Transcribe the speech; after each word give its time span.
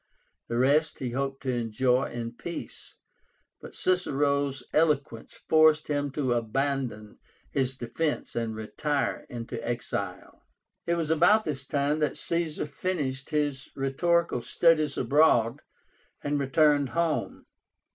The 0.47 0.57
rest 0.57 0.97
he 0.97 1.11
hoped 1.11 1.43
to 1.43 1.51
enjoy 1.53 2.09
in 2.09 2.31
peace, 2.31 2.95
but 3.61 3.75
Cicero's 3.75 4.63
eloquence 4.73 5.39
forced 5.47 5.89
him 5.89 6.09
to 6.13 6.33
abandon 6.33 7.19
his 7.51 7.77
defence 7.77 8.35
and 8.35 8.55
retire 8.55 9.27
into 9.29 9.63
exile. 9.63 10.41
It 10.87 10.95
was 10.95 11.11
about 11.11 11.43
this 11.43 11.67
time 11.67 11.99
that 11.99 12.17
Caesar 12.17 12.65
finished 12.65 13.29
his 13.29 13.69
rhetorical 13.75 14.41
studies 14.41 14.97
abroad, 14.97 15.61
and 16.23 16.39
returned 16.39 16.89
home. 16.97 17.45